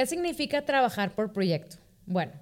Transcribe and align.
¿Qué 0.00 0.06
significa 0.06 0.64
trabajar 0.64 1.14
por 1.14 1.30
proyecto? 1.34 1.76
Bueno, 2.06 2.32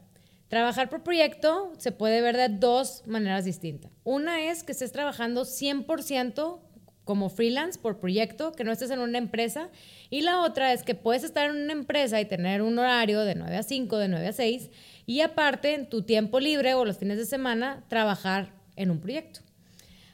trabajar 0.47 0.89
por 0.89 1.03
proyecto 1.03 1.73
se 1.77 1.91
puede 1.91 2.21
ver 2.21 2.37
de 2.37 2.51
dos 2.51 3.03
maneras 3.05 3.45
distintas. 3.45 3.91
Una 4.05 4.49
es 4.49 4.63
que 4.63 4.71
estés 4.71 4.93
trabajando 4.93 5.45
100% 5.45 6.61
como 7.03 7.31
freelance 7.31 7.77
por 7.77 7.99
proyecto, 7.99 8.53
que 8.53 8.63
no 8.63 8.71
estés 8.71 8.93
en 8.93 9.01
una 9.01 9.19
empresa. 9.19 9.71
Y 10.09 10.21
la 10.21 10.43
otra 10.43 10.73
es 10.73 10.85
que 10.85 10.95
puedes 10.95 11.25
estar 11.25 11.51
en 11.51 11.57
una 11.57 11.73
empresa 11.73 12.21
y 12.21 12.27
tener 12.27 12.63
un 12.63 12.79
horario 12.79 13.23
de 13.23 13.35
9 13.35 13.57
a 13.57 13.65
5, 13.65 13.99
de 13.99 14.07
9 14.07 14.29
a 14.29 14.33
6, 14.33 14.71
y 15.07 15.23
aparte 15.23 15.75
en 15.75 15.89
tu 15.89 16.03
tiempo 16.03 16.39
libre 16.39 16.75
o 16.75 16.85
los 16.85 16.99
fines 16.99 17.19
de 17.19 17.27
semana 17.27 17.85
trabajar 17.89 18.53
en 18.77 18.93
un 18.93 19.01
proyecto. 19.01 19.41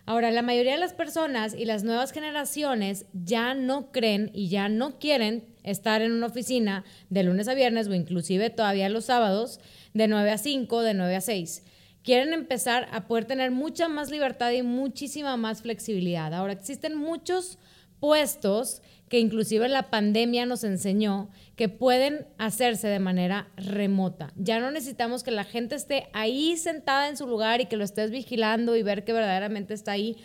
Ahora, 0.06 0.30
la 0.30 0.40
mayoría 0.40 0.72
de 0.72 0.78
las 0.78 0.94
personas 0.94 1.52
y 1.52 1.66
las 1.66 1.84
nuevas 1.84 2.12
generaciones 2.12 3.04
ya 3.12 3.52
no 3.52 3.92
creen 3.92 4.30
y 4.32 4.48
ya 4.48 4.70
no 4.70 4.98
quieren 4.98 5.53
estar 5.64 6.02
en 6.02 6.12
una 6.12 6.26
oficina 6.26 6.84
de 7.10 7.24
lunes 7.24 7.48
a 7.48 7.54
viernes 7.54 7.88
o 7.88 7.94
inclusive 7.94 8.50
todavía 8.50 8.88
los 8.88 9.06
sábados 9.06 9.58
de 9.92 10.06
9 10.06 10.30
a 10.30 10.38
5, 10.38 10.82
de 10.82 10.94
9 10.94 11.16
a 11.16 11.20
6. 11.20 11.64
Quieren 12.04 12.32
empezar 12.32 12.88
a 12.92 13.06
poder 13.06 13.24
tener 13.24 13.50
mucha 13.50 13.88
más 13.88 14.10
libertad 14.10 14.52
y 14.52 14.62
muchísima 14.62 15.36
más 15.36 15.62
flexibilidad. 15.62 16.32
Ahora, 16.34 16.52
existen 16.52 16.96
muchos 16.96 17.58
puestos 17.98 18.82
que 19.08 19.18
inclusive 19.18 19.68
la 19.68 19.90
pandemia 19.90 20.44
nos 20.44 20.64
enseñó 20.64 21.30
que 21.56 21.68
pueden 21.68 22.26
hacerse 22.36 22.88
de 22.88 22.98
manera 22.98 23.48
remota. 23.56 24.32
Ya 24.36 24.60
no 24.60 24.70
necesitamos 24.70 25.22
que 25.22 25.30
la 25.30 25.44
gente 25.44 25.74
esté 25.74 26.08
ahí 26.12 26.56
sentada 26.56 27.08
en 27.08 27.16
su 27.16 27.26
lugar 27.26 27.60
y 27.60 27.66
que 27.66 27.76
lo 27.76 27.84
estés 27.84 28.10
vigilando 28.10 28.76
y 28.76 28.82
ver 28.82 29.04
que 29.04 29.12
verdaderamente 29.12 29.72
está 29.72 29.92
ahí. 29.92 30.16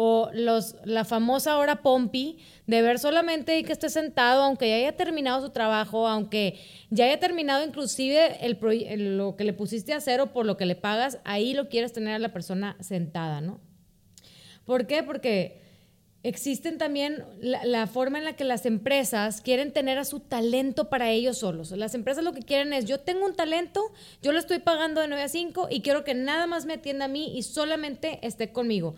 O 0.00 0.30
la 0.32 1.04
famosa 1.04 1.58
hora 1.58 1.82
Pompi, 1.82 2.38
de 2.68 2.82
ver 2.82 3.00
solamente 3.00 3.64
que 3.64 3.72
esté 3.72 3.88
sentado, 3.88 4.44
aunque 4.44 4.68
ya 4.68 4.76
haya 4.76 4.96
terminado 4.96 5.44
su 5.44 5.50
trabajo, 5.50 6.06
aunque 6.06 6.60
ya 6.88 7.06
haya 7.06 7.18
terminado 7.18 7.64
inclusive 7.66 8.38
lo 8.96 9.34
que 9.34 9.42
le 9.42 9.52
pusiste 9.52 9.92
a 9.92 9.96
hacer 9.96 10.20
o 10.20 10.32
por 10.32 10.46
lo 10.46 10.56
que 10.56 10.66
le 10.66 10.76
pagas, 10.76 11.18
ahí 11.24 11.52
lo 11.52 11.68
quieres 11.68 11.92
tener 11.92 12.14
a 12.14 12.20
la 12.20 12.32
persona 12.32 12.76
sentada, 12.78 13.40
¿no? 13.40 13.60
¿Por 14.64 14.86
qué? 14.86 15.02
Porque 15.02 15.62
existen 16.22 16.78
también 16.78 17.24
la, 17.40 17.86
forma 17.86 18.18
en 18.18 18.24
la 18.24 18.34
que 18.34 18.44
las 18.44 18.66
empresas 18.66 19.40
quieren 19.40 19.72
tener 19.72 19.98
a 19.98 20.04
su 20.04 20.20
talento 20.20 20.88
para 20.88 21.10
ellos 21.10 21.38
solos. 21.38 21.70
Las 21.70 21.94
empresas 21.94 22.24
lo 22.24 22.32
que 22.32 22.42
quieren 22.42 22.72
es, 22.72 22.84
yo 22.84 23.00
tengo 23.00 23.24
un 23.24 23.34
talento, 23.34 23.80
yo 24.22 24.32
lo 24.32 24.38
estoy 24.38 24.58
pagando 24.58 25.00
de 25.00 25.08
9 25.08 25.22
a 25.22 25.28
5 25.28 25.68
y 25.70 25.80
quiero 25.80 26.04
que 26.04 26.14
nada 26.14 26.46
más 26.46 26.66
me 26.66 26.74
atienda 26.74 27.06
a 27.06 27.08
mí 27.08 27.36
y 27.36 27.42
solamente 27.42 28.18
esté 28.22 28.52
conmigo. 28.52 28.94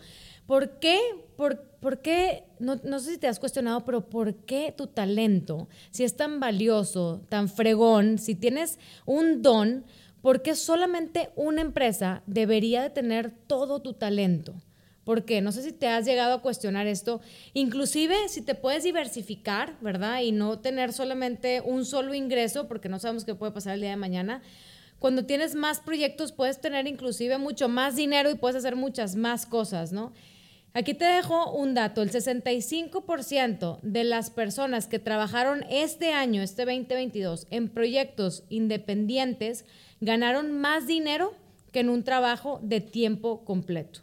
¿Por 0.51 0.79
qué? 0.79 0.99
¿Por, 1.37 2.01
qué? 2.01 2.43
No, 2.59 2.75
no, 2.83 2.99
sé 2.99 3.11
si 3.11 3.17
te 3.17 3.29
has 3.29 3.39
cuestionado, 3.39 3.85
pero 3.85 4.09
¿por 4.09 4.35
qué 4.35 4.73
tu 4.75 4.87
talento, 4.87 5.69
si 5.91 6.03
es 6.03 6.17
tan 6.17 6.41
valioso, 6.41 7.21
tan 7.29 7.47
fregón, 7.47 8.17
si 8.17 8.35
tienes 8.35 8.77
un 9.05 9.41
don, 9.41 9.85
¿por 10.21 10.41
qué 10.41 10.55
solamente 10.55 11.29
una 11.37 11.61
empresa 11.61 12.21
debería 12.27 12.83
de 12.83 12.89
tener 12.89 13.31
todo 13.47 13.81
tu 13.81 13.93
talento? 13.93 14.53
Porque 15.05 15.39
no 15.39 15.53
sé 15.53 15.63
si 15.63 15.71
te 15.71 15.87
has 15.87 16.03
llegado 16.03 16.33
a 16.33 16.41
cuestionar 16.41 16.85
esto, 16.85 17.21
inclusive 17.53 18.27
si 18.27 18.41
te 18.41 18.53
puedes 18.53 18.83
diversificar, 18.83 19.77
¿verdad? 19.79 20.19
Y 20.19 20.33
no 20.33 20.59
tener 20.59 20.91
solamente 20.91 21.61
un 21.61 21.85
solo 21.85 22.13
ingreso, 22.13 22.67
porque 22.67 22.89
no 22.89 22.99
sabemos 22.99 23.23
qué 23.23 23.35
puede 23.35 23.53
pasar 23.53 23.75
el 23.75 23.79
día 23.79 23.91
de 23.91 23.95
mañana. 23.95 24.41
Cuando 24.99 25.25
tienes 25.25 25.55
más 25.55 25.79
proyectos 25.79 26.33
puedes 26.33 26.59
tener 26.59 26.87
inclusive 26.87 27.37
mucho 27.37 27.69
más 27.69 27.95
dinero 27.95 28.29
y 28.29 28.35
puedes 28.35 28.57
hacer 28.57 28.75
muchas 28.75 29.15
más 29.15 29.45
cosas, 29.45 29.93
¿no? 29.93 30.11
Aquí 30.73 30.93
te 30.93 31.03
dejo 31.03 31.51
un 31.51 31.73
dato, 31.73 32.01
el 32.01 32.11
65% 32.11 33.79
de 33.81 34.03
las 34.05 34.29
personas 34.29 34.87
que 34.87 34.99
trabajaron 34.99 35.65
este 35.69 36.13
año, 36.13 36.41
este 36.41 36.63
2022, 36.63 37.47
en 37.49 37.67
proyectos 37.67 38.45
independientes, 38.47 39.65
ganaron 39.99 40.53
más 40.53 40.87
dinero 40.87 41.33
que 41.73 41.81
en 41.81 41.89
un 41.89 42.05
trabajo 42.05 42.61
de 42.63 42.79
tiempo 42.79 43.43
completo. 43.43 43.99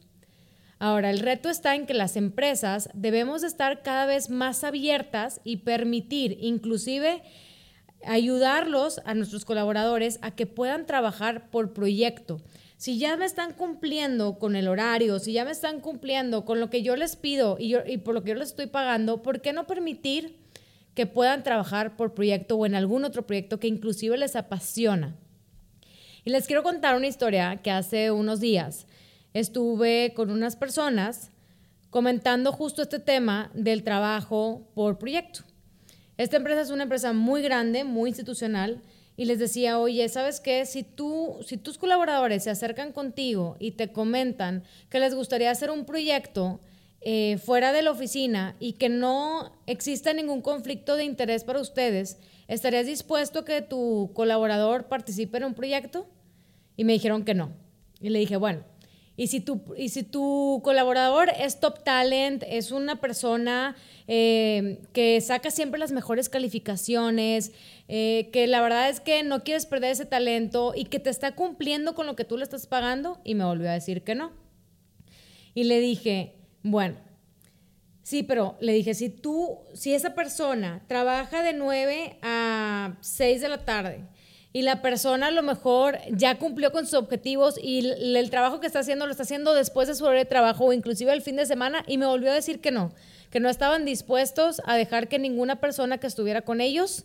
Ahora, 0.79 1.09
el 1.11 1.21
reto 1.21 1.49
está 1.49 1.75
en 1.75 1.87
que 1.87 1.95
las 1.95 2.17
empresas 2.17 2.91
debemos 2.93 3.45
estar 3.45 3.83
cada 3.83 4.05
vez 4.05 4.28
más 4.28 4.62
abiertas 4.62 5.41
y 5.45 5.59
permitir, 5.59 6.37
inclusive, 6.39 7.23
ayudarlos 8.05 9.01
a 9.07 9.15
nuestros 9.15 9.47
colaboradores 9.47 10.19
a 10.21 10.33
que 10.33 10.47
puedan 10.47 10.84
trabajar 10.84 11.51
por 11.51 11.73
proyecto. 11.73 12.43
Si 12.78 12.97
ya 12.97 13.16
me 13.16 13.25
están 13.25 13.55
cumpliendo 13.55 14.39
con 14.39 14.55
el 14.55 14.69
horario, 14.69 15.19
si 15.19 15.33
ya 15.33 15.44
me 15.44 15.50
están 15.50 15.81
cumpliendo 15.81 16.44
con 16.44 16.61
lo 16.61 16.71
que 16.71 16.83
yo 16.83 16.94
les 16.94 17.16
pido 17.16 17.56
y, 17.59 17.99
por 17.99 18.15
lo 18.15 18.22
que 18.22 18.31
yo 18.31 18.37
les 18.37 18.50
estoy 18.50 18.69
pagando, 18.69 19.21
¿por 19.21 19.41
qué 19.41 19.53
no 19.53 19.66
permitir 19.66 20.37
que 20.94 21.05
puedan 21.05 21.43
trabajar 21.43 21.97
por 21.97 22.15
proyecto 22.15 22.55
o 22.55 22.66
en 22.66 22.77
algún 22.77 23.05
otro 23.05 23.27
proyecto 23.27 23.59
que 23.59 23.66
inclusive 23.66 24.16
les 24.16 24.37
apasiona? 24.37 25.16
Y 26.25 26.31
les 26.31 26.47
quiero 26.47 26.62
contar 26.62 26.94
una 26.94 27.09
historia 27.09 27.56
que 27.56 27.72
hace 27.72 28.12
unos 28.12 28.39
días 28.39 28.87
estuve 29.34 30.12
con 30.15 30.31
unas 30.31 30.55
personas 30.55 31.33
comentando 31.91 32.53
justo 32.53 32.81
este 32.83 33.00
tema 33.00 33.50
del 33.55 33.83
trabajo 33.83 34.71
por 34.77 34.99
proyecto. 34.99 35.41
Esta 36.16 36.37
empresa 36.37 36.60
es 36.60 36.71
una 36.71 36.84
empresa 36.84 37.12
muy 37.12 37.43
grande, 37.43 37.83
muy 37.83 38.10
institucional, 38.10 38.83
y 39.19 39.25
les 39.25 39.41
decía, 39.41 39.81
oye, 39.81 40.09
¿sabes 40.09 40.39
qué? 40.39 40.65
Si, 40.65 40.84
tú, 40.84 41.41
si 41.45 41.56
tus 41.56 41.77
colaboradores 41.77 42.45
se 42.45 42.51
acercan 42.51 42.93
contigo 42.93 43.56
y 43.59 43.73
te 43.73 43.91
comentan 43.91 44.62
que 44.91 45.01
les 45.01 45.12
gustaría 45.12 45.51
hacer 45.51 45.73
un 45.73 45.84
proyecto 45.84 46.61
eh, 47.01 47.37
fuera 47.45 47.73
de 47.73 47.83
la 47.83 47.91
oficina 47.91 48.55
y 48.61 48.75
que 48.75 48.89
no 48.89 49.59
exista 49.67 50.12
ningún 50.12 50.41
conflicto 50.41 50.95
de 50.95 51.03
interés 51.03 51.43
para 51.43 51.61
ustedes, 51.61 52.19
¿estarías 52.47 52.87
dispuesto 52.87 53.41
a 53.41 53.45
que 53.45 53.61
tu 53.61 54.12
colaborador 54.15 54.87
participe 54.87 55.39
en 55.39 55.47
un 55.47 55.55
proyecto? 55.55 56.07
Y 56.77 56.84
me 56.84 56.93
dijeron 56.93 57.25
que 57.25 57.34
no. 57.34 57.51
Y 58.01 58.11
le 58.11 58.21
dije, 58.21 58.37
bueno, 58.37 58.62
y 59.19 59.27
si 59.27 59.41
tu, 59.41 59.61
y 59.77 59.89
si 59.89 60.05
tu 60.05 60.61
colaborador 60.62 61.29
es 61.37 61.59
top 61.59 61.83
talent, 61.83 62.45
es 62.47 62.71
una 62.71 63.01
persona 63.01 63.75
eh, 64.06 64.79
que 64.93 65.21
saca 65.21 65.51
siempre 65.51 65.81
las 65.81 65.91
mejores 65.91 66.29
calificaciones, 66.29 67.51
eh, 67.89 68.31
que 68.33 68.47
la 68.47 68.61
verdad 68.61 68.89
es 68.89 69.01
que 69.01 69.25
no 69.25 69.43
quieres 69.43 69.67
perder 69.67 69.91
ese 69.91 70.07
talento 70.07 70.73
y 70.73 70.84
que 70.84 71.01
te 71.01 71.11
está 71.11 71.34
cumpliendo 71.34 71.97
con 71.97 72.07
lo 72.07 72.15
que 72.15 72.23
tú 72.23 72.37
le 72.37 72.45
estás 72.45 72.69
pagando, 72.69 73.21
y 73.25 73.34
me 73.34 73.45
volvió 73.45 73.69
a 73.69 73.73
decir 73.73 74.05
que 74.05 74.15
no. 74.15 74.31
Y 75.53 75.65
le 75.65 75.81
dije, 75.81 76.37
bueno, 76.62 76.95
sí, 78.05 78.23
pero 78.23 78.57
le 78.61 78.73
dije, 78.73 78.95
si 78.95 79.09
tú, 79.09 79.59
si 79.75 79.95
esa 79.95 80.15
persona 80.15 80.84
trabaja 80.87 81.43
de 81.43 81.55
9 81.55 82.21
a 82.23 82.97
6 83.01 83.41
de 83.41 83.49
la 83.49 83.65
tarde, 83.65 84.05
y 84.53 84.62
la 84.62 84.81
persona 84.81 85.26
a 85.26 85.31
lo 85.31 85.42
mejor 85.42 85.98
ya 86.10 86.38
cumplió 86.38 86.72
con 86.72 86.86
sus 86.86 86.94
objetivos 86.94 87.56
y 87.62 87.86
el, 87.86 88.31
trabajo 88.31 88.60
que 88.60 88.66
está 88.66 88.81
haciendo 88.81 89.04
lo 89.06 89.12
está 89.12 89.25
haciendo 89.25 89.54
después 89.54 89.88
de 89.88 89.94
su 89.94 90.04
hora 90.04 90.19
de 90.19 90.25
trabajo 90.25 90.64
o 90.64 90.72
inclusive 90.72 91.12
el 91.12 91.22
fin 91.22 91.36
de 91.36 91.47
semana 91.47 91.84
y 91.86 91.98
me 91.98 92.06
volvió 92.06 92.31
a 92.31 92.34
decir 92.34 92.60
que 92.60 92.70
no, 92.70 92.92
que 93.31 93.41
no 93.41 93.50
estaban 93.50 93.84
dispuestos 93.84 94.62
a 94.64 94.76
dejar 94.76 95.09
que 95.09 95.19
ninguna 95.19 95.56
persona 95.56 95.98
que 95.98 96.06
estuviera 96.06 96.42
con 96.42 96.60
ellos 96.60 97.04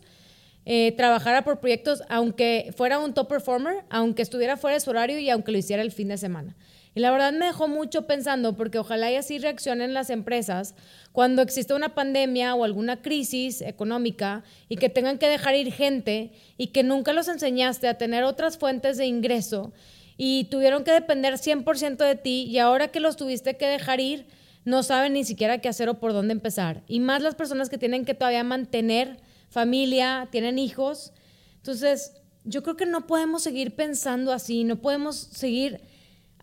eh, 0.66 0.94
trabajara 0.96 1.44
por 1.44 1.60
proyectos 1.60 2.02
aunque 2.08 2.74
fuera 2.78 3.00
un 3.00 3.14
top 3.14 3.28
performer, 3.28 3.84
aunque 3.90 4.22
estuviera 4.22 4.56
fuera 4.56 4.76
de 4.76 4.80
su 4.80 4.90
horario 4.92 5.20
y 5.20 5.30
aunque 5.30 5.52
lo 5.52 5.58
hiciera 5.58 5.84
el 5.84 5.92
fin 5.92 6.08
de 6.08 6.18
semana. 6.18 6.56
Y 6.96 7.00
la 7.00 7.12
verdad 7.12 7.34
me 7.34 7.48
dejó 7.48 7.68
mucho 7.68 8.06
pensando 8.06 8.56
porque 8.56 8.78
ojalá 8.78 9.12
y 9.12 9.16
así 9.16 9.40
reaccionen 9.40 9.94
las 9.94 10.10
empresas 10.10 10.76
cuando 11.12 11.42
existe 11.42 11.74
una 11.74 11.96
pandemia 11.96 12.54
o 12.54 12.64
alguna 12.64 13.02
crisis 13.02 13.62
económica 13.62 14.44
y 14.70 14.78
que 14.78 14.90
tengan 14.90 15.18
que 15.18 15.28
dejar 15.28 15.56
ir 15.56 15.72
gente 15.72 16.32
y 16.58 16.68
que 16.68 16.84
nunca 16.84 17.14
los 17.14 17.28
enseñaste 17.28 17.88
a 17.88 17.98
tener 17.98 18.24
otras 18.24 18.58
fuentes 18.58 18.98
de 18.98 19.08
ingreso 19.08 19.74
y 20.18 20.46
tuvieron 20.46 20.84
que 20.84 20.92
depender 20.92 21.36
100% 21.36 21.98
de 21.98 22.16
ti 22.16 22.44
y 22.44 22.60
ahora 22.60 22.90
que 22.90 23.00
los 23.00 23.18
tuviste 23.18 23.58
que 23.58 23.68
dejar 23.68 24.00
ir, 24.00 24.28
no 24.66 24.84
saben 24.84 25.14
ni 25.14 25.24
siquiera 25.24 25.58
qué 25.60 25.70
hacer 25.70 25.90
o 25.90 26.00
por 26.00 26.14
dónde 26.14 26.34
empezar. 26.34 26.84
Y 26.88 27.00
más 27.00 27.22
las 27.22 27.36
personas 27.36 27.70
que 27.70 27.78
tienen 27.78 28.06
que 28.06 28.14
todavía 28.14 28.44
mantener 28.44 29.18
familia, 29.50 30.28
tienen 30.32 30.60
hijos. 30.60 31.12
Entonces, 31.58 32.14
yo 32.44 32.64
creo 32.64 32.76
que 32.76 32.86
no 32.86 33.08
podemos 33.08 33.44
seguir 33.44 33.76
pensando 33.76 34.32
así, 34.32 34.64
no 34.64 34.78
podemos 34.78 35.16
seguir 35.16 35.82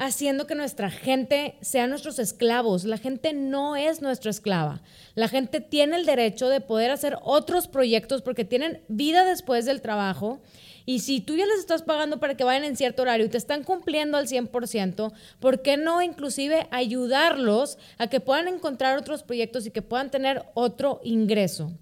haciendo 0.01 0.47
que 0.47 0.55
nuestra 0.55 0.91
gente 0.91 1.57
sea 1.61 1.87
nuestros 1.87 2.19
esclavos. 2.19 2.85
La 2.85 2.97
gente 2.97 3.35
no 3.35 3.77
es 3.77 4.01
nuestra 4.01 4.31
esclava. 4.31 4.81
La 5.15 5.29
gente 5.29 5.61
tiene 5.61 5.97
el 5.97 6.07
derecho 6.07 6.49
de 6.49 6.63
poder 6.63 6.91
hacer 6.91 7.19
otros 7.23 7.69
proyectos 7.69 8.23
porque 8.23 8.47
tienen 8.47 8.83
vida 8.89 9.27
después 9.27 9.67
del 9.67 9.83
trabajo. 9.83 10.41
Y 10.87 11.01
si 11.01 11.21
tú 11.21 11.37
ya 11.37 11.45
les 11.45 11.59
estás 11.59 11.83
pagando 11.83 12.19
para 12.19 12.35
que 12.35 12.45
vayan 12.45 12.65
en 12.65 12.77
cierto 12.77 13.03
horario 13.03 13.27
y 13.27 13.29
te 13.29 13.37
están 13.37 13.63
cumpliendo 13.63 14.17
al 14.17 14.27
100%, 14.27 15.13
¿por 15.39 15.61
qué 15.61 15.77
no 15.77 16.01
inclusive 16.01 16.67
ayudarlos 16.71 17.77
a 17.99 18.07
que 18.07 18.21
puedan 18.21 18.49
encontrar 18.49 18.97
otros 18.97 19.23
proyectos 19.23 19.67
y 19.67 19.71
que 19.71 19.83
puedan 19.83 20.11
tener 20.11 20.47
otro 20.55 21.03
ingreso? 21.05 21.73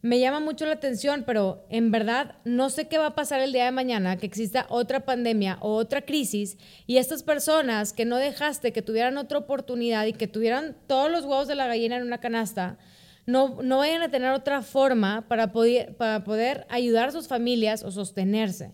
Me 0.00 0.20
llama 0.20 0.38
mucho 0.38 0.64
la 0.64 0.72
atención, 0.72 1.24
pero 1.26 1.66
en 1.70 1.90
verdad 1.90 2.36
no 2.44 2.70
sé 2.70 2.86
qué 2.86 2.98
va 2.98 3.06
a 3.06 3.14
pasar 3.14 3.40
el 3.40 3.52
día 3.52 3.64
de 3.64 3.72
mañana, 3.72 4.16
que 4.16 4.26
exista 4.26 4.66
otra 4.68 5.04
pandemia 5.04 5.58
o 5.60 5.74
otra 5.74 6.02
crisis 6.02 6.56
y 6.86 6.98
estas 6.98 7.24
personas 7.24 7.92
que 7.92 8.04
no 8.04 8.16
dejaste 8.16 8.72
que 8.72 8.82
tuvieran 8.82 9.18
otra 9.18 9.38
oportunidad 9.38 10.06
y 10.06 10.12
que 10.12 10.28
tuvieran 10.28 10.76
todos 10.86 11.10
los 11.10 11.24
huevos 11.24 11.48
de 11.48 11.56
la 11.56 11.66
gallina 11.66 11.96
en 11.96 12.04
una 12.04 12.18
canasta, 12.18 12.78
no, 13.26 13.60
no 13.62 13.78
vayan 13.78 14.02
a 14.02 14.10
tener 14.10 14.32
otra 14.32 14.62
forma 14.62 15.26
para 15.28 15.52
poder, 15.52 15.96
para 15.96 16.22
poder 16.22 16.64
ayudar 16.70 17.08
a 17.08 17.12
sus 17.12 17.26
familias 17.26 17.82
o 17.82 17.90
sostenerse. 17.90 18.72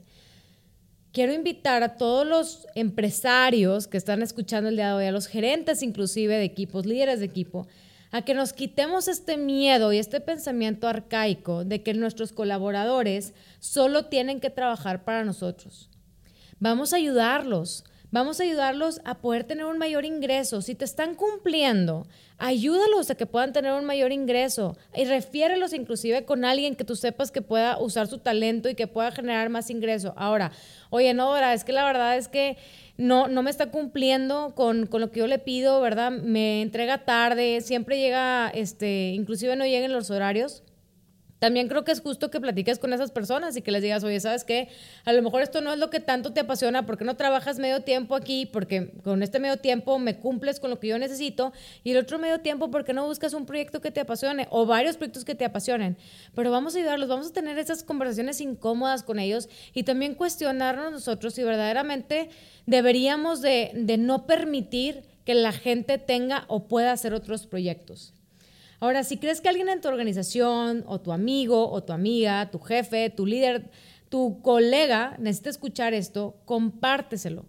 Quiero 1.11 1.33
invitar 1.33 1.83
a 1.83 1.97
todos 1.97 2.27
los 2.27 2.67
empresarios 2.75 3.87
que 3.87 3.97
están 3.97 4.21
escuchando 4.21 4.69
el 4.69 4.77
día 4.77 4.89
de 4.89 4.95
hoy, 4.95 5.07
a 5.07 5.13
los 5.13 5.27
gerentes 5.27 5.83
inclusive 5.83 6.37
de 6.37 6.45
equipos, 6.45 6.87
líderes 6.87 7.21
de 7.21 7.27
equipo, 7.27 7.67
a 8.15 8.23
que 8.23 8.33
nos 8.33 8.53
quitemos 8.53 9.09
este 9.09 9.37
miedo 9.37 9.93
y 9.93 9.99
este 9.99 10.21
pensamiento 10.21 10.87
arcaico 10.87 11.65
de 11.65 11.83
que 11.83 11.95
nuestros 11.95 12.31
colaboradores 12.31 13.35
solo 13.59 14.05
tienen 14.05 14.39
que 14.39 14.51
trabajar 14.51 15.05
para 15.05 15.25
nosotros. 15.25 15.91
Vamos 16.61 16.93
a 16.93 16.97
ayudarlos, 16.97 17.83
vamos 18.15 18.39
a 18.39 18.45
ayudarlos 18.45 19.01
a 19.05 19.17
poder 19.17 19.43
tener 19.43 19.65
un 19.65 19.77
mayor 19.77 20.05
ingreso. 20.05 20.63
Si 20.63 20.77
te 20.77 20.85
están 20.85 21.17
cumpliendo, 21.17 22.07
ayúdalos 22.39 23.11
a 23.11 23.17
que 23.17 23.27
puedan 23.27 23.53
tener 23.53 23.73
un 23.73 23.85
mayor 23.85 24.13
ingreso 24.13 24.77
y 24.95 25.05
refiérelos 25.05 25.73
inclusive 25.73 26.25
con 26.25 26.45
alguien 26.45 26.77
que 26.77 26.85
tú 26.85 26.95
sepas 26.95 27.33
que 27.33 27.43
pueda 27.43 27.77
usar 27.81 28.07
su 28.07 28.19
talento 28.19 28.69
y 28.69 28.77
que 28.77 28.87
pueda 28.87 29.11
generar 29.11 29.51
más 29.51 29.69
ingreso. 29.69 30.15
Ahora, 30.17 30.53
oye, 30.91 31.13
no, 31.13 31.29
Dora, 31.29 31.55
es 31.55 31.65
que 31.65 31.73
la 31.73 31.85
verdad 31.85 32.17
es 32.17 32.29
que 32.29 32.57
no, 32.99 33.27
no 33.27 33.43
me 33.43 33.51
está 33.51 33.73
cumpliendo 33.73 34.55
con, 34.55 34.87
con, 34.87 35.01
lo 35.01 35.11
que 35.11 35.19
yo 35.19 35.27
le 35.27 35.41
pido, 35.41 35.81
¿verdad? 35.81 36.13
Me 36.13 36.63
entrega 36.63 37.05
tarde, 37.05 37.63
siempre 37.63 37.99
llega, 37.99 38.49
este, 38.55 39.09
inclusive 39.09 39.57
no 39.57 39.67
llega 39.67 39.87
en 39.87 39.93
los 39.93 40.13
horarios. 40.13 40.63
También 41.45 41.69
creo 41.69 41.85
que 41.85 41.93
es 41.93 42.01
justo 42.01 42.31
que 42.31 42.41
platiques 42.41 42.79
con 42.79 42.95
esas 42.95 43.11
personas 43.11 43.55
y 43.55 43.61
que 43.61 43.71
les 43.71 43.83
digas, 43.83 44.03
oye, 44.03 44.19
¿sabes 44.19 44.45
qué? 44.45 44.69
A 45.05 45.13
lo 45.13 45.21
mejor 45.21 45.43
esto 45.43 45.61
no 45.61 45.75
es 45.75 45.79
lo 45.79 45.91
que 45.91 46.01
tanto 46.01 46.33
te 46.33 46.41
apasiona, 46.41 46.87
¿por 46.87 46.97
qué 46.97 47.05
no 47.05 47.17
trabajas 47.17 47.59
medio 47.59 47.83
tiempo 47.83 48.15
aquí? 48.15 48.47
Porque 48.47 48.93
con 49.03 49.23
este 49.23 49.41
medio 49.41 49.59
tiempo 49.59 49.99
me 49.99 50.17
cumples 50.17 50.59
con 50.59 50.71
lo 50.71 50.81
que 50.81 50.87
yo 50.87 50.99
necesito 50.99 51.53
y 51.83 51.91
el 51.91 51.99
otro 51.99 52.19
medio 52.19 52.41
tiempo, 52.41 52.71
¿por 52.71 52.87
qué 52.87 52.95
no 52.95 53.05
buscas 53.05 53.35
un 53.35 53.45
proyecto 53.45 53.83
que 53.83 53.91
te 53.91 54.01
apasione 54.01 54.49
o 54.49 54.65
varios 54.65 54.97
proyectos 54.97 55.27
que 55.27 55.35
te 55.35 55.45
apasionen? 55.45 55.99
Pero 56.35 56.51
vamos 56.51 56.77
a 56.77 56.79
ayudarlos, 56.79 57.11
vamos 57.11 57.27
a 57.27 57.33
tener 57.35 57.59
esas 57.59 57.83
conversaciones 57.83 58.41
incómodas 58.41 59.03
con 59.03 59.19
ellos 59.19 59.51
y 59.75 59.83
también 59.83 60.15
cuestionarnos 60.15 60.93
nosotros 60.93 61.35
si 61.35 61.43
verdaderamente 61.43 62.31
deberíamos 62.65 63.43
de, 63.43 63.71
de 63.75 63.99
no 63.99 64.25
permitir 64.27 65.03
que 65.27 65.35
la 65.35 65.53
gente 65.53 65.99
tenga 65.99 66.47
o 66.49 66.69
pueda 66.69 66.93
hacer 66.93 67.13
otros 67.13 67.47
proyectos. 67.47 68.15
Ahora, 68.85 69.03
si 69.03 69.17
crees 69.17 69.41
que 69.41 69.49
alguien 69.49 69.71
en 69.71 69.81
tu 69.81 69.89
organización, 69.89 70.85
o 70.87 71.01
tu 71.01 71.11
amigo, 71.11 71.71
o 71.71 71.83
tu 71.83 71.95
amiga, 71.95 72.51
tu 72.51 72.59
jefe, 72.59 73.09
tu 73.09 73.25
líder, 73.25 73.71
tu 74.11 74.43
colega 74.43 75.17
necesita 75.19 75.49
escuchar 75.49 75.95
esto, 75.95 76.37
compárteselo. 76.45 77.47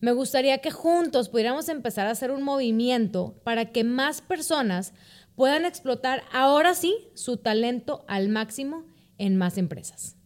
Me 0.00 0.12
gustaría 0.12 0.62
que 0.62 0.70
juntos 0.70 1.28
pudiéramos 1.28 1.68
empezar 1.68 2.06
a 2.06 2.12
hacer 2.12 2.30
un 2.30 2.42
movimiento 2.42 3.34
para 3.44 3.66
que 3.66 3.84
más 3.84 4.22
personas 4.22 4.94
puedan 5.36 5.66
explotar 5.66 6.22
ahora 6.32 6.74
sí 6.74 6.96
su 7.12 7.36
talento 7.36 8.06
al 8.08 8.30
máximo 8.30 8.86
en 9.18 9.36
más 9.36 9.58
empresas. 9.58 10.17